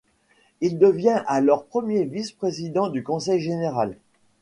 [0.61, 3.97] Il devient alors premier vice-président du conseil général.